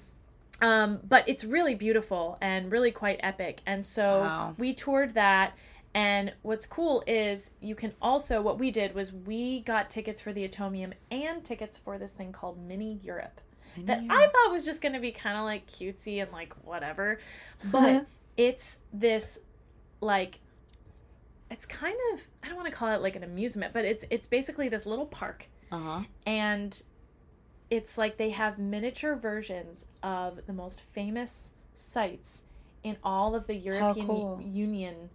[0.63, 3.61] um, but it's really beautiful and really quite epic.
[3.67, 4.55] And so Wow.
[4.57, 5.53] we toured that.
[5.95, 10.33] And what's cool is you can also, what we did was we got tickets for
[10.33, 13.41] the Atomium and tickets for this thing called Mini Europe
[13.77, 17.21] that I thought was just going to be kind of like cutesy and like whatever.
[17.65, 18.07] But
[18.39, 19.39] it's this
[20.01, 20.39] like,
[21.51, 24.27] it's kind of, I don't want to call it like an amusement, but it's it's
[24.27, 26.03] basically this little park Uh-huh.
[26.27, 26.83] and
[27.73, 32.43] it's like they have miniature versions of the most famous sites
[32.85, 34.43] in all of the European cool.
[34.45, 35.09] Union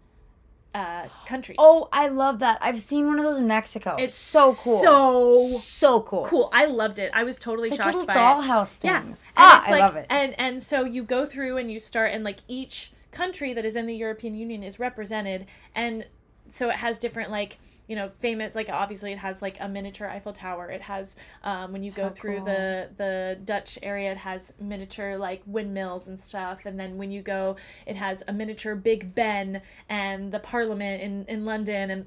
[0.73, 1.55] uh, countries.
[1.59, 2.57] Oh, I love that.
[2.61, 3.95] I've seen one of those in Mexico.
[3.99, 4.79] it's so cool.
[4.81, 6.25] So so cool.
[6.25, 6.49] cool.
[6.51, 7.11] I loved it.
[7.13, 8.85] I was totally It's like shocked little by dollhouse it.
[8.85, 9.21] Yeah, things.
[9.21, 10.07] and Ah, it's I like, love it.
[10.09, 13.75] And and so you go through and you start and like each country that is
[13.75, 16.07] in the European Union is represented and
[16.47, 20.07] so it has different like you know famous like obviously it has like a miniature
[20.07, 22.45] Eiffel Tower it has um, when you go How through cool.
[22.45, 27.21] the the Dutch area it has miniature like windmills and stuff and then when you
[27.21, 32.05] go it has a miniature Big Ben and the Parliament in in London and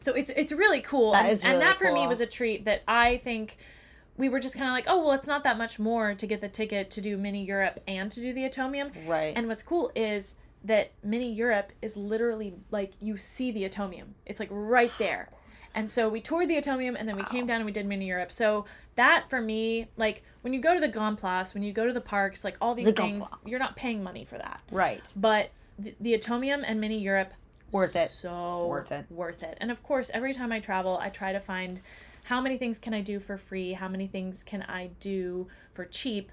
[0.00, 2.26] so it's it's really cool That and, is and really that for me was a
[2.26, 3.56] treat that I think
[4.16, 6.40] we were just kind of like, oh, well, it's not that much more to get
[6.40, 8.92] the ticket to do Mini Europe and to do the Atomium.
[9.06, 9.32] Right.
[9.34, 14.14] And what's cool is that Mini Europe is literally like you see the Atomium.
[14.26, 15.30] It's like right there.
[15.74, 18.06] And so we toured the Atomium and then we came down and we did Mini
[18.06, 18.30] Europe.
[18.30, 21.86] So that for me, like when you go to the Grand Place, when you go
[21.86, 24.60] to the parks, like all these The things, you're not paying money for that.
[24.70, 25.10] right.
[25.16, 27.32] But the, the Atomium and Mini Europe,
[27.70, 28.10] Worth it.
[28.10, 29.06] So Worth it.
[29.08, 29.56] Worth it.
[29.60, 31.80] And of course, every time I travel, I try to find
[32.24, 35.86] how many things can I do for free, how many things can I do for
[35.86, 36.30] cheap.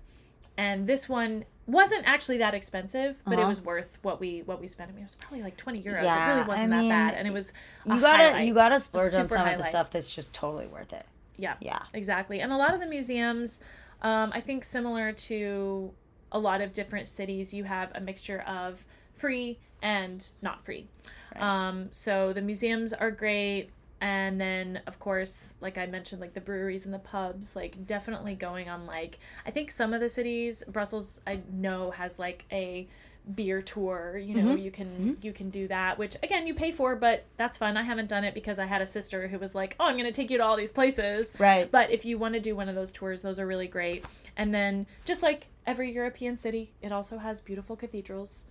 [0.58, 3.48] And this one wasn't actually that expensive, but it Uh-huh.
[3.50, 4.90] was worth what we what we spent.
[4.90, 6.04] I mean, it was probably like twenty euros.
[6.04, 7.54] it really wasn't I that bad, and it was
[7.86, 8.48] You gotta highlight.
[8.48, 11.06] you gotta splurge on some of the stuff that's just totally worth it.
[11.38, 11.56] Yeah.
[11.62, 11.80] Yeah.
[11.94, 12.42] Exactly.
[12.42, 13.60] And a lot of the museums,
[14.02, 15.94] um, I think similar to
[16.32, 20.88] a lot of different cities, you have a mixture of free and not free.
[21.34, 21.42] Right.
[21.42, 23.70] Um, so the museums are great.
[24.02, 28.34] And then of course like i mentioned like the breweries and the pubs like definitely
[28.36, 32.88] going on like i think some of the cities brussels i know has like a
[33.36, 34.64] beer tour you know Mm-hmm.
[34.64, 37.84] you can you can do that which again you pay for but that's fun i
[37.84, 40.32] haven't done it because i had a sister who was like oh i'm gonna take
[40.32, 41.32] you to all these places.
[41.38, 41.70] Right.
[41.70, 44.06] but if you want to do one of those tours those are really great.
[44.38, 48.46] And then just like every european city it also has beautiful cathedrals.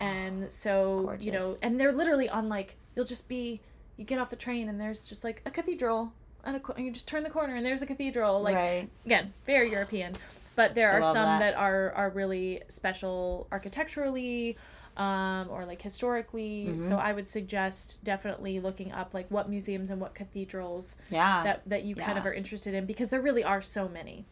[0.00, 3.60] And so you know and they're literally on like you'll just be
[3.96, 6.12] you get off the train and there's just like a cathedral
[6.44, 8.88] and, a, and you just turn the corner and there's a cathedral like right.
[9.06, 10.12] again very european
[10.56, 11.38] but there are some that.
[11.40, 11.54] that.
[11.54, 14.56] are are really special architecturally
[14.96, 16.78] um, or like historically Mm-hmm.
[16.78, 21.42] so i would suggest definitely looking up like what museums and what cathedrals Yeah.
[21.44, 24.24] that that you kind of are interested in because there really are so many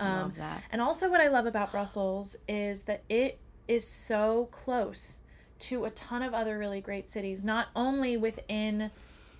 [0.00, 0.62] I um, love that.
[0.72, 5.20] and also, what I love about Brussels is that it is so close
[5.64, 8.90] to a ton of other really great cities, not only within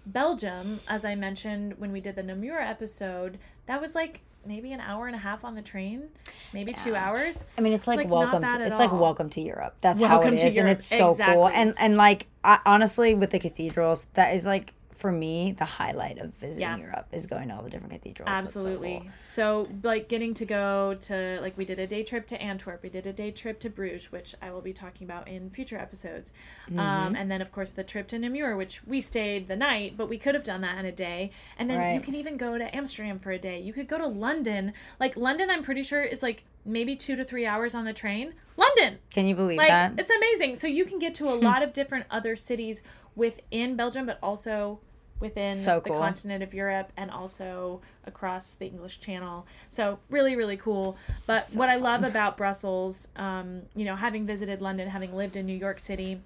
[0.07, 4.81] Belgium, as I mentioned when we did the Namur episode, that was like maybe an
[4.81, 6.09] hour and a half on the train,
[6.53, 7.45] maybe two hours.
[7.57, 8.43] I mean, it's like, like, welcome.
[8.43, 9.77] To, it's like welcome to Europe.
[9.81, 11.49] That's how Welcome it to is, and it's so cool.
[11.49, 16.19] And and like I, honestly, with the cathedrals, that is like for me the highlight
[16.19, 16.77] of visiting Yeah.
[16.77, 18.27] Europe is going to all the different cathedrals.
[18.27, 19.01] That's so Absolutely.
[19.03, 19.11] cool.
[19.25, 22.89] So, like getting to go to like we did a day trip to Antwerp, we
[22.89, 26.33] did a day trip to Bruges, which I will be talking about in future episodes,
[26.69, 26.79] Mm-hmm.
[26.79, 30.09] um, and then of course the trip to Namur, which we stayed the night, but
[30.09, 32.75] we could have done that in a day, and then you can even go to
[32.75, 33.61] Amsterdam for a day.
[33.61, 34.73] You could go to London.
[34.99, 38.33] Like London, I'm pretty sure is like maybe two to three hours on the train.
[38.57, 39.93] London, Can you believe like that?
[39.99, 40.57] it's amazing.
[40.57, 42.83] So you can get to a lot of different other cities
[43.17, 44.81] within Belgium, but also
[45.21, 49.47] within So the continent of Europe and also across the English Channel.
[49.69, 50.97] So really, really cool.
[51.27, 55.47] But what I love about Brussels, um, you know, having visited London, having lived in
[55.47, 56.21] New York City,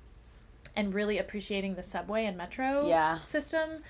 [0.74, 3.16] and really appreciating the subway and metro Yeah.
[3.16, 3.82] system.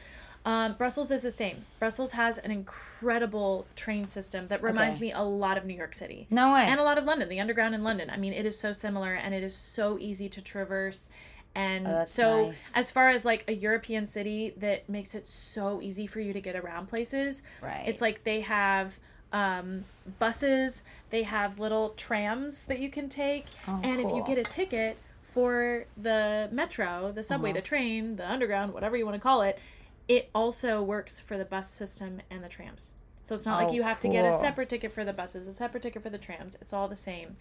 [0.45, 1.67] Um, Brussels is the same.
[1.79, 5.09] Brussels has an incredible train system that reminds Okay.
[5.09, 6.65] me a lot of New York City no way.
[6.67, 8.09] and a lot of London, the underground in London.
[8.09, 11.11] I mean, it is so similar and it is so easy to traverse.
[11.55, 12.73] And Oh, so, nice.
[12.77, 16.41] as far as like a European city that makes it so easy for you to
[16.41, 17.85] get around places, Right.
[17.87, 18.99] it's like they have
[19.33, 19.85] um,
[20.19, 23.47] buses, they have little trams that you can take.
[23.67, 27.57] Oh, and if you get a ticket for the metro, the subway, Uh-huh.
[27.57, 29.59] the train, the underground, whatever you want to call it,
[30.07, 32.93] it also works for the bus system and the trams.
[33.25, 35.47] So it's not Oh, like you have to get a separate ticket for the buses,
[35.47, 36.57] a separate ticket for the trams.
[36.63, 37.37] It's all the same.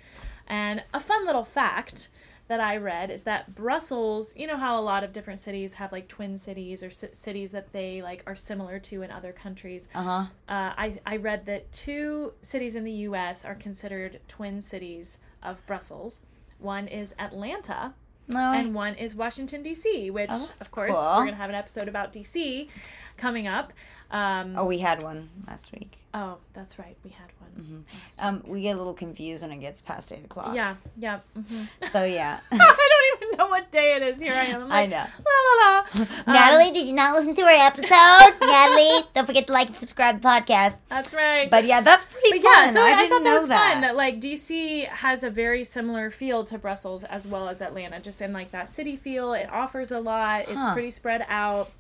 [0.46, 2.10] And a fun little fact
[2.48, 5.92] that I read is that Brussels, you know how a lot of different cities have
[5.92, 9.90] like twin cities or ci- cities that they like are similar to in other countries.
[9.94, 10.26] Uh huh.
[10.48, 15.66] Uh, I, I read that two cities in the US are considered twin cities of
[15.68, 16.22] Brussels.
[16.60, 17.94] One is Atlanta,
[18.30, 21.04] No and one is Washington D.C., which Oh, of course cool.
[21.04, 22.70] we're gonna have an episode about D.C.
[23.18, 23.74] coming up.
[24.10, 25.98] Um, oh, we had one last week.
[26.14, 27.86] oh, that's right, we had one.
[28.04, 30.56] last Um, we get a little confused when it gets past eight o'clock.
[30.56, 31.20] Yeah, yeah.
[31.36, 32.40] hmm So yeah.
[32.52, 34.22] I don't even know what day it is.
[34.22, 34.64] Here I am.
[34.64, 35.04] I'm I know.
[35.26, 35.80] La la la.
[36.26, 38.40] Um, Natalie, did you not listen to our episode?
[38.40, 40.78] Natalie, don't forget to like and subscribe to the podcast.
[40.90, 41.50] That's right.
[41.50, 42.66] But yeah, that's pretty But fun.
[42.68, 43.74] yeah, so I, I, didn't thought that know was that.
[43.74, 43.82] fun.
[43.82, 48.22] That like DC has a very similar feel to Brussels as well as Atlanta, just
[48.22, 49.34] in like that city feel.
[49.34, 50.42] It offers a lot.
[50.44, 50.74] It's Huh.
[50.74, 51.72] pretty spread out,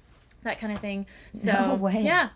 [0.47, 1.05] that kind of thing.
[1.33, 2.01] So No way.
[2.03, 2.29] yeah,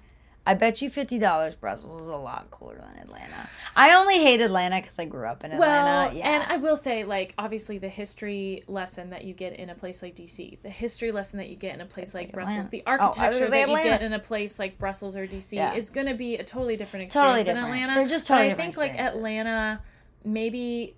[0.45, 3.49] I bet you fifty dollars Brussels is a lot cooler than Atlanta.
[3.75, 6.09] I only hate Atlanta because I grew up in Atlanta.
[6.09, 6.27] Well, yeah.
[6.29, 10.01] and I will say, like, obviously, the history lesson that you get in a place
[10.01, 12.71] like DC, the history lesson that you get in a place like, like Brussels, Atlanta.
[12.71, 15.73] the Oh, architecture say that you get in a place like Brussels or DC Yeah.
[15.73, 17.75] is going to be a totally different experience Totally than different.
[17.83, 17.99] Atlanta.
[17.99, 18.95] They're just But totally I think like.
[18.99, 19.81] Atlanta,
[20.25, 20.95] maybe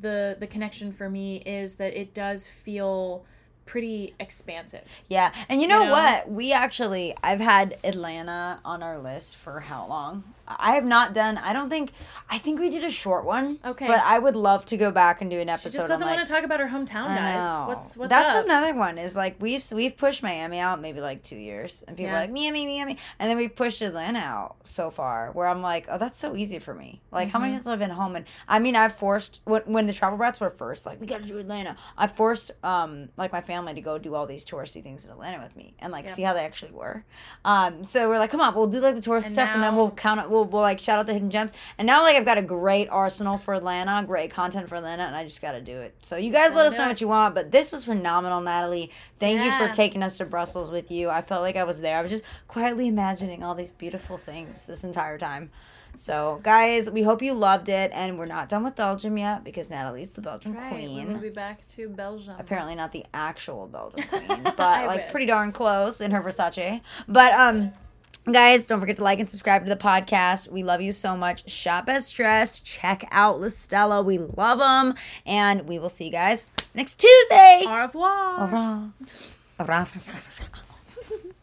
[0.00, 3.24] the the connection for me is that it does feel
[3.70, 4.82] pretty expansive.
[5.08, 5.92] yeah, and you know, know?
[5.92, 6.28] what?
[6.28, 10.24] We actually, I've had Atlanta on our list for how long?
[10.58, 11.38] I have not done.
[11.38, 11.92] I don't think.
[12.28, 13.58] I think we did a short one.
[13.64, 13.86] Okay.
[13.86, 15.70] But I would love to go back and do an episode.
[15.72, 17.66] She just doesn't like, want to talk about her hometown, guys.
[17.68, 18.44] What's what's That's up?
[18.44, 18.98] another one.
[18.98, 22.18] Is like we've we've pushed Miami out maybe like two years, and people Yeah.
[22.18, 25.30] are like Miami, Miami, and then we've pushed Atlanta out so far.
[25.32, 27.00] Where I'm like, oh, that's so easy for me.
[27.10, 27.42] Like, how Mm-hmm.
[27.42, 28.16] many times have I been home?
[28.16, 31.20] And I mean, I've forced when when the travel brats were first like we got
[31.22, 31.76] to do Atlanta.
[31.98, 35.40] I forced um like my family to go do all these touristy things in Atlanta
[35.42, 36.14] with me and like Yep.
[36.14, 37.04] see how they actually were.
[37.44, 39.74] Um, so we're like, come on, we'll do like the tourist And stuff, and then
[39.76, 40.30] we'll count it.
[40.30, 41.52] We'll we'll, we'll like shout out the hidden gems.
[41.78, 45.14] And now like I've got a great arsenal for Atlanta, great content for Atlanta, and
[45.16, 45.94] I just got to do it.
[46.02, 46.88] So you guys let us know it.
[46.88, 47.34] what you want.
[47.34, 48.90] But this was phenomenal, Natalie.
[49.18, 51.08] Thank you for taking us to Brussels with you.
[51.10, 51.98] I felt like I was there.
[51.98, 55.50] I was just quietly imagining all these beautiful things this entire time.
[55.96, 59.70] So, guys, we hope you loved it, and we're not done with Belgium yet because
[59.70, 61.12] Natalie's the Belgian Right, queen.
[61.12, 62.36] we'll be back to Belgium.
[62.38, 65.10] Apparently not the actual Belgian queen, but like wish.
[65.10, 66.80] pretty darn close in her Versace.
[67.08, 67.72] But um
[68.24, 70.48] guys, don't forget to like and subscribe to the podcast.
[70.48, 71.48] We love you so much.
[71.48, 72.64] Shop as stressed.
[72.64, 74.04] Check out Listella.
[74.04, 74.94] We love them,
[75.26, 77.64] and we will see you guys next Tuesday.
[77.66, 78.40] Au revoir.
[78.40, 78.92] Au revoir.
[79.58, 79.88] Au revoir.